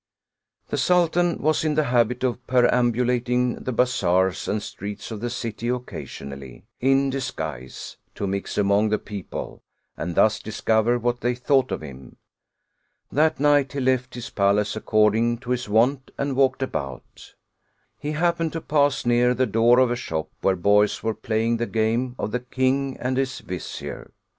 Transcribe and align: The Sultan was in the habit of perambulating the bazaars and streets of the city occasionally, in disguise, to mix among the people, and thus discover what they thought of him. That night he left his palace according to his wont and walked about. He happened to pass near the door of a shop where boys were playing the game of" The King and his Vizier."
The 0.69 0.79
Sultan 0.79 1.37
was 1.37 1.63
in 1.63 1.75
the 1.75 1.83
habit 1.83 2.23
of 2.23 2.47
perambulating 2.47 3.53
the 3.63 3.71
bazaars 3.71 4.47
and 4.47 4.59
streets 4.63 5.11
of 5.11 5.19
the 5.21 5.29
city 5.29 5.67
occasionally, 5.69 6.65
in 6.79 7.11
disguise, 7.11 7.97
to 8.15 8.25
mix 8.25 8.57
among 8.57 8.89
the 8.89 8.97
people, 8.97 9.61
and 9.95 10.15
thus 10.15 10.39
discover 10.39 10.97
what 10.97 11.21
they 11.21 11.35
thought 11.35 11.71
of 11.71 11.81
him. 11.83 12.15
That 13.11 13.39
night 13.39 13.73
he 13.73 13.79
left 13.79 14.15
his 14.15 14.31
palace 14.31 14.75
according 14.75 15.37
to 15.41 15.51
his 15.51 15.69
wont 15.69 16.09
and 16.17 16.35
walked 16.35 16.63
about. 16.63 17.35
He 17.99 18.13
happened 18.13 18.53
to 18.53 18.61
pass 18.61 19.05
near 19.05 19.35
the 19.35 19.45
door 19.45 19.77
of 19.77 19.91
a 19.91 19.95
shop 19.95 20.31
where 20.41 20.55
boys 20.55 21.03
were 21.03 21.13
playing 21.13 21.57
the 21.57 21.67
game 21.67 22.15
of" 22.17 22.31
The 22.31 22.39
King 22.39 22.97
and 22.99 23.17
his 23.17 23.37
Vizier." 23.37 24.09